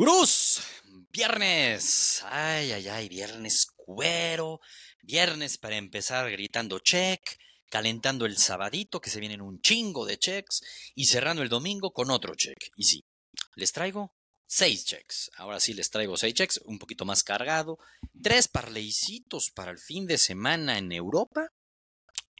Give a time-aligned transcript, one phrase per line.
[0.00, 0.62] Gurús,
[1.12, 2.24] viernes.
[2.24, 4.62] Ay, ay, ay, viernes cuero.
[5.02, 7.20] Viernes para empezar gritando check,
[7.68, 10.62] calentando el sabadito que se vienen un chingo de checks
[10.94, 12.56] y cerrando el domingo con otro check.
[12.76, 13.04] Y sí,
[13.56, 14.14] les traigo
[14.46, 15.30] seis checks.
[15.36, 17.78] Ahora sí les traigo seis checks, un poquito más cargado.
[18.22, 21.52] Tres parleycitos para el fin de semana en Europa.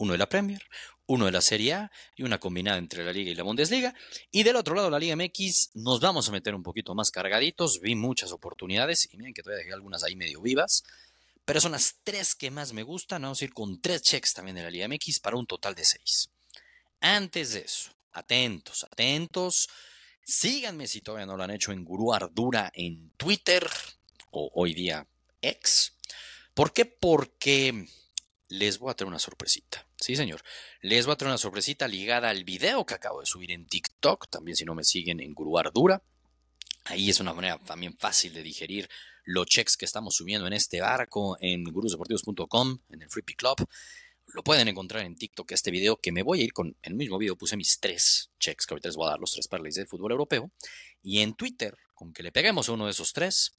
[0.00, 0.62] Uno de la Premier,
[1.04, 3.94] uno de la Serie A y una combinada entre la Liga y la Bundesliga.
[4.30, 7.80] Y del otro lado, la Liga MX, nos vamos a meter un poquito más cargaditos.
[7.80, 10.84] Vi muchas oportunidades y miren que todavía dejé algunas ahí medio vivas.
[11.44, 13.20] Pero son las tres que más me gustan.
[13.20, 15.84] Vamos a ir con tres checks también de la Liga MX para un total de
[15.84, 16.30] seis.
[17.00, 19.68] Antes de eso, atentos, atentos.
[20.24, 23.68] Síganme si todavía no lo han hecho en Gurú Ardura en Twitter
[24.30, 25.06] o hoy día
[25.42, 25.92] X.
[26.54, 26.86] ¿Por qué?
[26.86, 27.86] Porque
[28.48, 29.86] les voy a traer una sorpresita.
[30.00, 30.42] Sí, señor.
[30.80, 34.28] Les voy a traer una sorpresita ligada al video que acabo de subir en TikTok.
[34.30, 36.02] También si no me siguen en Gurú Ardura.
[36.84, 38.88] Ahí es una manera también fácil de digerir
[39.24, 43.68] los checks que estamos subiendo en este barco en gurusdeportivos.com, en el Free Club.
[44.28, 47.18] Lo pueden encontrar en TikTok este video que me voy a ir con el mismo
[47.18, 49.88] video puse mis tres checks que ahorita les voy a dar los tres parlays del
[49.88, 50.50] fútbol europeo
[51.02, 53.58] y en Twitter con que le peguemos a uno de esos tres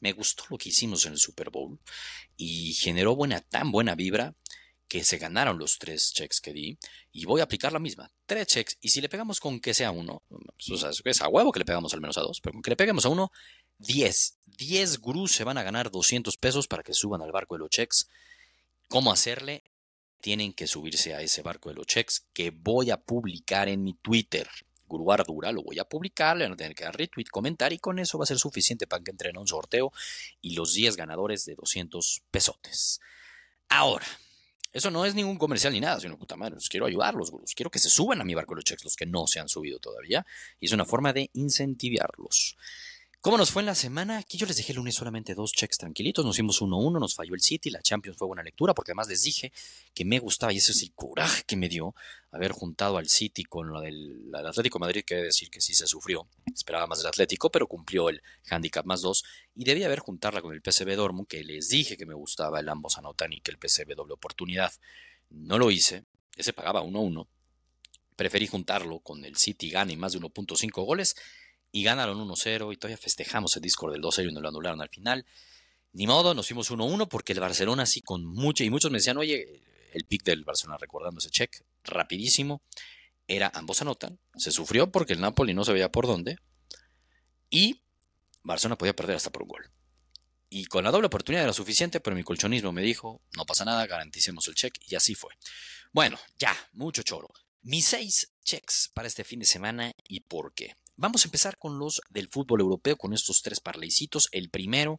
[0.00, 1.78] me gustó lo que hicimos en el Super Bowl
[2.36, 4.34] y generó buena tan buena vibra
[4.92, 6.76] que se ganaron los tres checks que di
[7.12, 9.90] y voy a aplicar la misma, tres checks y si le pegamos con que sea
[9.90, 10.22] uno,
[10.58, 12.76] sea, es a huevo que le pegamos al menos a dos, pero con que le
[12.76, 13.32] peguemos a uno
[13.78, 14.36] 10.
[14.44, 17.70] 10 gurús se van a ganar 200 pesos para que suban al barco de los
[17.70, 18.10] checks.
[18.88, 19.64] ¿Cómo hacerle?
[20.20, 23.94] Tienen que subirse a ese barco de los checks que voy a publicar en mi
[23.94, 24.46] Twitter.
[24.86, 27.78] Gurú Ardura, lo voy a publicar, le van a tener que dar retweet, comentar y
[27.78, 29.90] con eso va a ser suficiente para que entren a un sorteo
[30.42, 33.00] y los 10 ganadores de 200 pesotes.
[33.70, 34.06] Ahora,
[34.72, 37.54] eso no es ningún comercial ni nada, sino puta madre, quiero ayudarlos, gurús.
[37.54, 39.78] Quiero que se suban a mi barco los checks, los que no se han subido
[39.78, 40.24] todavía.
[40.60, 42.56] Y es una forma de incentivarlos.
[43.22, 44.18] ¿Cómo nos fue en la semana?
[44.18, 47.34] Aquí yo les dejé el lunes solamente dos checks tranquilitos, nos hicimos 1-1, nos falló
[47.34, 49.52] el City, la Champions fue buena lectura, porque además les dije
[49.94, 51.94] que me gustaba, y ese es el coraje que me dio,
[52.32, 56.26] haber juntado al City con lo del Atlético Madrid, que decir que sí se sufrió,
[56.52, 59.22] esperaba más del Atlético, pero cumplió el handicap más dos,
[59.54, 62.68] y debía haber juntarla con el PSV Dortmund, que les dije que me gustaba, el
[62.68, 64.72] ambos anotan y que el PSV doble oportunidad.
[65.30, 66.06] No lo hice,
[66.36, 67.28] ese pagaba 1-1,
[68.16, 71.14] preferí juntarlo con el City gane más de 1.5 goles,
[71.72, 74.90] y ganaron 1-0 y todavía festejamos el Discord del 2-0 y nos lo anularon al
[74.90, 75.24] final.
[75.94, 79.16] Ni modo, nos fuimos 1-1 porque el Barcelona sí con mucho, y muchos me decían,
[79.16, 79.62] oye,
[79.92, 82.62] el pick del Barcelona, recordando ese check, rapidísimo,
[83.26, 86.38] era ambos anotan, se sufrió porque el Napoli no se veía por dónde,
[87.50, 87.82] y
[88.42, 89.70] Barcelona podía perder hasta por un gol.
[90.48, 93.86] Y con la doble oportunidad era suficiente, pero mi colchonismo me dijo, no pasa nada,
[93.86, 95.32] garanticemos el check, y así fue.
[95.92, 97.28] Bueno, ya, mucho choro.
[97.62, 100.74] Mis seis checks para este fin de semana y por qué.
[100.96, 104.28] Vamos a empezar con los del fútbol europeo, con estos tres parleycitos.
[104.32, 104.98] El primero,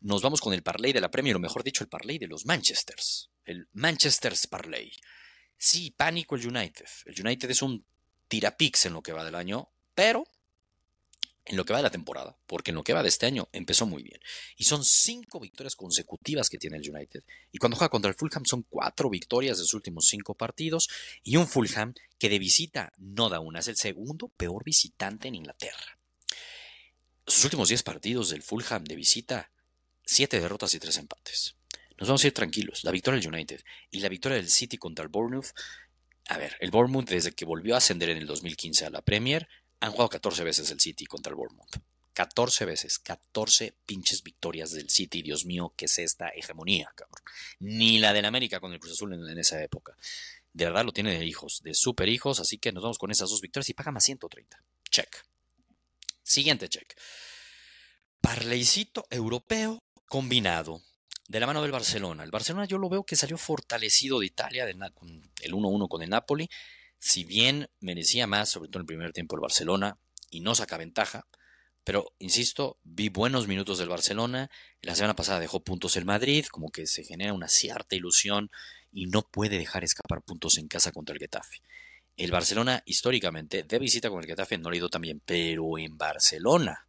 [0.00, 2.46] nos vamos con el parlay de la Premier, o mejor dicho, el parlay de los
[2.46, 3.30] Manchesters.
[3.44, 4.92] El Manchester's Parlay.
[5.56, 6.86] Sí, pánico el United.
[7.04, 7.84] El United es un
[8.28, 10.24] tirapix en lo que va del año, pero
[11.44, 13.48] en lo que va de la temporada, porque en lo que va de este año
[13.52, 14.20] empezó muy bien.
[14.56, 17.22] Y son cinco victorias consecutivas que tiene el United.
[17.50, 20.88] Y cuando juega contra el Fulham son cuatro victorias de sus últimos cinco partidos
[21.22, 25.36] y un Fulham que de visita no da una, es el segundo peor visitante en
[25.36, 25.98] Inglaterra.
[27.26, 29.50] Sus últimos diez partidos del Fulham de visita,
[30.04, 31.56] siete derrotas y tres empates.
[31.98, 32.82] Nos vamos a ir tranquilos.
[32.84, 35.52] La victoria del United y la victoria del City contra el Bournemouth.
[36.28, 39.48] A ver, el Bournemouth desde que volvió a ascender en el 2015 a la Premier
[39.80, 41.76] han jugado 14 veces el City contra el Bournemouth.
[42.12, 45.22] 14 veces, 14 pinches victorias del City.
[45.22, 47.22] Dios mío, ¿qué es esta hegemonía, cabrón?
[47.60, 49.96] Ni la del América con el Cruz Azul en, esa época.
[50.52, 53.30] De verdad lo tiene de hijos, de super hijos, así que nos vamos con esas
[53.30, 54.62] dos victorias y paga más 130.
[54.90, 55.24] Check.
[56.22, 56.94] Siguiente check.
[58.20, 60.82] Parleycito europeo combinado.
[61.28, 62.24] De la mano del Barcelona.
[62.24, 66.50] El Barcelona yo lo veo que salió fortalecido de Italia, el 1-1 con el Napoli
[67.00, 69.98] si bien merecía más, sobre todo en el primer tiempo el Barcelona,
[70.30, 71.26] y no saca ventaja,
[71.82, 74.50] pero insisto, vi buenos minutos del Barcelona,
[74.82, 78.50] la semana pasada dejó puntos el Madrid, como que se genera una cierta ilusión
[78.92, 81.62] y no puede dejar escapar puntos en casa contra el Getafe.
[82.16, 85.78] El Barcelona históricamente de visita con el Getafe no le ha ido tan bien, pero
[85.78, 86.86] en Barcelona,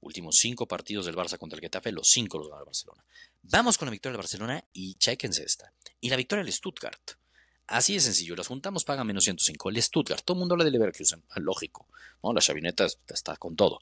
[0.00, 3.04] últimos cinco partidos del Barça contra el Getafe, los cinco los gana el Barcelona.
[3.42, 5.72] Vamos con la victoria del Barcelona y chequense esta.
[5.98, 7.12] Y la victoria del Stuttgart.
[7.66, 9.70] Así de sencillo, las juntamos, paga menos 105.
[9.70, 11.88] El Stuttgart, todo el mundo habla de Leverkusen, lógico,
[12.22, 12.32] ¿no?
[12.32, 13.80] La chavineta está con todo.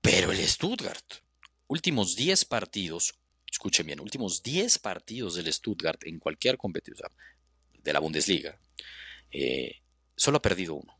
[0.00, 1.04] Pero el Stuttgart,
[1.68, 3.14] últimos 10 partidos,
[3.46, 7.10] escuchen bien, últimos 10 partidos del Stuttgart en cualquier competición
[7.72, 8.58] de la Bundesliga,
[9.30, 9.82] eh,
[10.16, 10.98] solo ha perdido uno.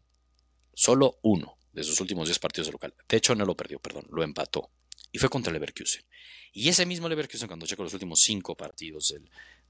[0.75, 1.59] Solo uno.
[1.73, 2.95] de sus últimos 10 partidos de local.
[3.09, 4.71] De hecho, no lo perdió, perdón, lo empató.
[5.11, 6.05] Y fue contra el Leverkusen.
[6.53, 9.15] Y ese mismo Leverkusen, cuando checo los últimos 5 partidos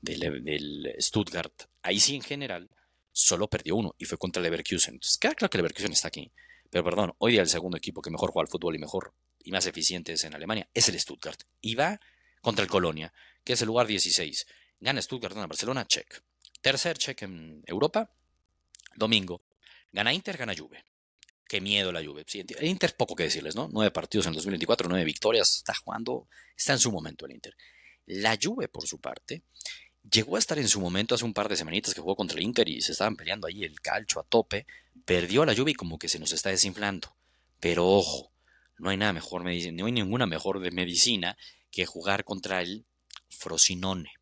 [0.00, 1.52] del, del, Stuttgart,
[1.82, 2.70] ahí sí en general,
[3.12, 4.94] solo perdió uno y fue contra el Leverkusen.
[4.94, 6.32] Entonces, queda claro que el Leverkusen está aquí.
[6.70, 9.14] Pero perdón, hoy día el segundo equipo que mejor juega al fútbol y mejor
[9.44, 11.40] y más eficiente es en Alemania es el Stuttgart.
[11.60, 12.00] Y va
[12.40, 13.12] contra el Colonia,
[13.44, 14.46] que es el lugar 16.
[14.80, 16.22] Gana Stuttgart, gana Barcelona, check.
[16.60, 18.10] Tercer check en Europa,
[18.96, 19.42] domingo.
[19.90, 20.84] Gana Inter, gana Juve.
[21.46, 22.24] Qué miedo la Juve.
[22.32, 23.68] el Inter, poco que decirles, ¿no?
[23.70, 25.58] Nueve partidos en 2024, nueve victorias.
[25.58, 27.54] Está jugando, está en su momento el Inter.
[28.06, 29.42] La Juve, por su parte,
[30.10, 32.44] llegó a estar en su momento hace un par de semanitas que jugó contra el
[32.44, 34.66] Inter y se estaban peleando ahí el calcho a tope.
[35.04, 37.16] Perdió la lluvia y como que se nos está desinflando.
[37.60, 38.32] Pero ojo,
[38.78, 41.36] no hay nada mejor no hay ninguna mejor de medicina
[41.70, 42.84] que jugar contra el
[43.28, 44.12] Frosinone.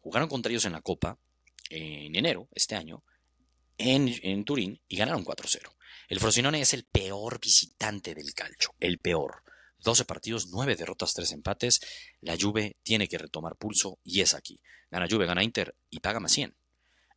[0.00, 1.18] Jugaron contra ellos en la Copa
[1.70, 3.04] en enero, este año,
[3.78, 5.70] en, en Turín y ganaron 4-0.
[6.08, 9.44] El Frosinone es el peor visitante del calcio, el peor.
[9.82, 11.80] 12 partidos, 9 derrotas, 3 empates.
[12.20, 14.60] La Juve tiene que retomar pulso y es aquí.
[14.90, 16.54] Gana Juve, gana Inter y paga más 100.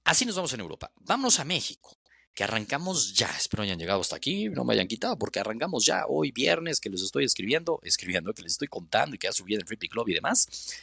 [0.04, 0.92] Así nos vamos en Europa.
[1.02, 1.98] Vamos a México,
[2.34, 3.30] que arrancamos ya.
[3.38, 6.90] Espero hayan llegado hasta aquí, no me hayan quitado, porque arrancamos ya hoy viernes, que
[6.90, 10.10] les estoy escribiendo, escribiendo, que les estoy contando y que ha subido en Free Club
[10.10, 10.76] y demás.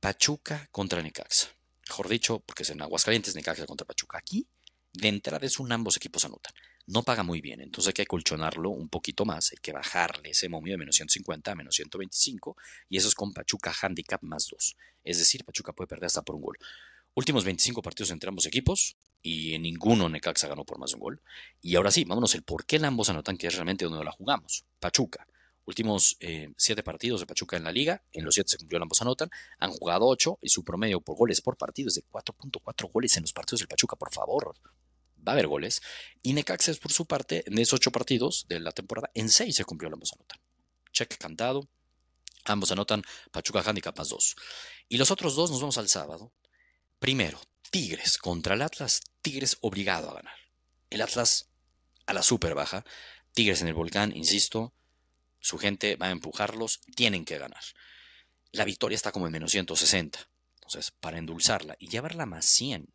[0.00, 1.48] Pachuca contra Necaxa.
[1.88, 4.18] Mejor dicho, porque es en Aguascalientes, Necaxa contra Pachuca.
[4.18, 4.46] Aquí,
[4.92, 6.52] de entrada es un ambos equipos anotan
[6.88, 10.48] no paga muy bien, entonces hay que colchonarlo un poquito más, hay que bajarle ese
[10.48, 12.56] momio de menos 150 a menos 125
[12.88, 14.76] y eso es con Pachuca Handicap más 2.
[15.04, 16.58] Es decir, Pachuca puede perder hasta por un gol.
[17.14, 21.00] Últimos 25 partidos entre ambos equipos y en ninguno Necaxa ganó por más de un
[21.00, 21.22] gol.
[21.60, 24.64] Y ahora sí, vámonos el por qué ambos anotan, que es realmente donde la jugamos.
[24.80, 25.26] Pachuca.
[25.66, 29.02] Últimos 7 eh, partidos de Pachuca en la liga, en los 7 se cumplió ambos
[29.02, 33.14] anotan, han jugado 8 y su promedio por goles por partido es de 4.4 goles
[33.18, 34.54] en los partidos del Pachuca, por favor
[35.28, 35.82] va a haber goles.
[36.22, 39.64] Y Necaxa por su parte, en esos ocho partidos de la temporada, en seis se
[39.64, 40.40] cumplió, ambos anotan.
[40.92, 41.68] Check cantado.
[42.44, 44.34] Ambos anotan Pachuca Handicap más dos.
[44.88, 46.32] Y los otros dos nos vamos al sábado.
[46.98, 47.38] Primero,
[47.70, 49.02] Tigres contra el Atlas.
[49.20, 50.36] Tigres obligado a ganar.
[50.88, 51.50] El Atlas
[52.06, 52.84] a la super baja.
[53.34, 54.72] Tigres en el volcán, insisto.
[55.40, 56.80] Su gente va a empujarlos.
[56.96, 57.62] Tienen que ganar.
[58.50, 60.18] La victoria está como en menos 160.
[60.54, 62.92] Entonces, para endulzarla y llevarla más 100,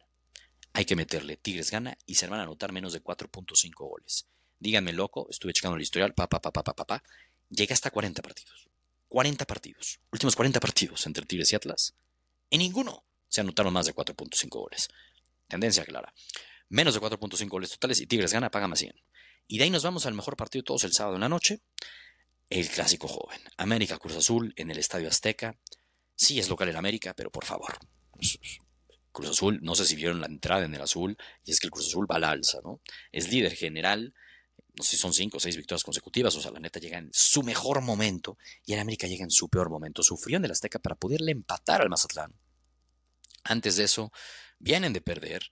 [0.74, 1.38] hay que meterle.
[1.38, 4.28] Tigres gana y se van a anotar menos de 4.5 goles.
[4.60, 7.04] Díganme, loco, estuve checando el historial, pa, pa, pa, pa, pa,
[7.50, 8.70] Llega hasta 40 partidos.
[9.08, 10.00] 40 partidos.
[10.12, 11.96] Últimos 40 partidos entre Tigres y Atlas.
[12.50, 14.90] En ninguno se anotaron más de 4.5 goles.
[15.48, 16.14] Tendencia clara.
[16.70, 18.96] Menos de 4.5 goles totales y Tigres gana, paga más 100.
[19.48, 21.62] Y de ahí nos vamos al mejor partido de todos el sábado en la noche.
[22.50, 23.42] El clásico joven.
[23.58, 25.60] América Cruz Azul en el Estadio Azteca.
[26.16, 27.78] Sí es local en América, pero por favor.
[29.14, 31.72] Cruz Azul, no sé si vieron la entrada en el azul, y es que el
[31.72, 32.82] Cruz Azul va al alza, ¿no?
[33.12, 34.14] Es líder general,
[34.76, 37.10] no sé si son cinco o seis victorias consecutivas, o sea, la neta llega en
[37.14, 40.04] su mejor momento, y el América llega en su peor momento.
[40.04, 42.34] Sufrió en el Azteca para poderle empatar al Mazatlán.
[43.44, 44.12] Antes de eso,
[44.60, 45.44] vienen de perder.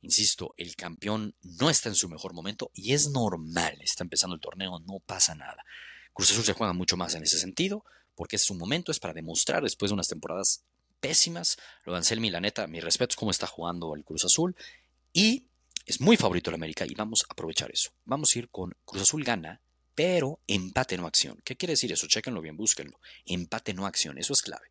[0.00, 3.78] Insisto, el campeón no está en su mejor momento y es normal.
[3.80, 5.64] Está empezando el torneo, no pasa nada.
[6.12, 9.14] Cruz Azul se juega mucho más en ese sentido, porque es su momento, es para
[9.14, 10.64] demostrar después de unas temporadas
[11.00, 11.58] pésimas.
[11.84, 14.56] Lo de Anselmi, la neta, mi respeto es cómo está jugando el Cruz Azul.
[15.12, 15.46] Y
[15.86, 17.90] es muy favorito el América y vamos a aprovechar eso.
[18.04, 19.60] Vamos a ir con Cruz Azul gana,
[19.94, 21.40] pero empate no acción.
[21.44, 22.06] ¿Qué quiere decir eso?
[22.06, 23.00] Chéquenlo bien, búsquenlo.
[23.24, 24.68] Empate no acción, eso es clave.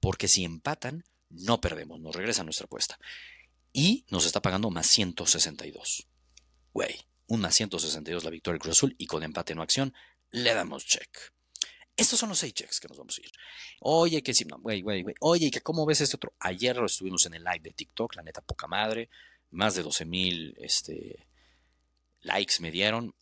[0.00, 2.98] Porque si empatan, no perdemos, nos regresa nuestra apuesta.
[3.72, 6.06] Y nos está pagando más 162.
[6.72, 9.92] Güey, un más 162 la victoria del Cruz Azul y con empate no acción
[10.30, 11.10] le damos check.
[12.00, 13.30] Estos son los seis checks que nos vamos a ir.
[13.80, 15.14] Oye, que si no, güey, güey, güey.
[15.20, 16.32] Oye, que cómo ves este otro.
[16.40, 19.10] Ayer lo estuvimos en el live de TikTok, la neta, poca madre.
[19.50, 21.26] Más de 12 mil este,
[22.22, 23.14] likes me dieron.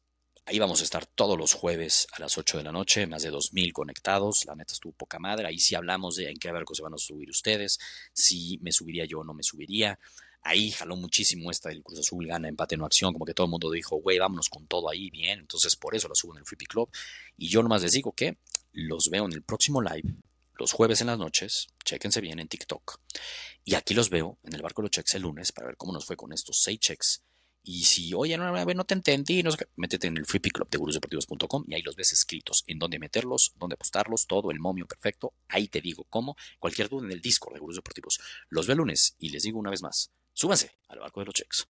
[0.44, 3.32] Ahí vamos a estar todos los jueves a las 8 de la noche, más de
[3.32, 4.44] 2.000 conectados.
[4.46, 5.48] La neta estuvo poca madre.
[5.48, 7.80] Ahí sí hablamos de en qué barco se van a subir ustedes,
[8.12, 9.98] si me subiría yo o no me subiría.
[10.42, 13.50] Ahí jaló muchísimo esta del Cruz Azul, gana empate no acción, como que todo el
[13.50, 15.40] mundo dijo, güey, vámonos con todo ahí, bien.
[15.40, 16.88] Entonces por eso la subo en el Free Club.
[17.36, 18.38] Y yo nomás les digo que
[18.78, 20.14] los veo en el próximo live,
[20.56, 23.00] los jueves en las noches, chequense bien en TikTok.
[23.64, 25.92] Y aquí los veo en el barco de los checks el lunes para ver cómo
[25.92, 27.24] nos fue con estos seis checks.
[27.64, 30.78] Y si, oye, no, no te entendí, no sé métete en el Pick Club de
[30.78, 35.34] gurusdeportivos.com y ahí los ves escritos en dónde meterlos, dónde apostarlos, todo el momio perfecto.
[35.48, 36.36] Ahí te digo cómo.
[36.60, 38.20] Cualquier duda en el Discord de Gurus Deportivos.
[38.48, 41.34] Los veo el lunes y les digo una vez más, súbanse al barco de los
[41.34, 41.66] checks.